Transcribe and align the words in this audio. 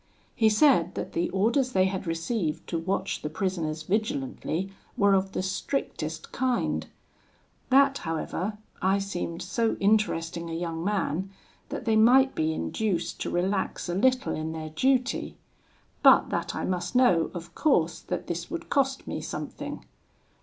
He 0.35 0.49
said 0.49 0.95
that 0.95 1.13
the 1.13 1.29
orders 1.29 1.73
they 1.73 1.85
had 1.85 2.07
received 2.07 2.67
to 2.69 2.79
watch 2.79 3.21
the 3.21 3.29
prisoners 3.29 3.83
vigilantly 3.83 4.71
were 4.97 5.13
of 5.13 5.33
the 5.33 5.43
strictest 5.43 6.31
kind; 6.31 6.87
that, 7.69 7.99
however, 7.99 8.57
I 8.81 8.97
seemed 8.97 9.43
so 9.43 9.77
interesting 9.79 10.49
a 10.49 10.55
young 10.55 10.83
man, 10.83 11.29
that 11.69 11.85
they 11.85 11.97
might 11.97 12.33
be 12.33 12.51
induced 12.51 13.21
to 13.21 13.29
relax 13.29 13.87
a 13.89 13.93
little 13.93 14.33
in 14.33 14.53
their 14.53 14.69
duty; 14.71 15.37
but 16.01 16.31
that 16.31 16.55
I 16.55 16.65
must 16.65 16.95
know, 16.95 17.29
of 17.35 17.53
course, 17.53 17.99
that 17.99 18.25
this 18.25 18.49
would 18.49 18.71
cost 18.71 19.05
me 19.05 19.21
something. 19.21 19.85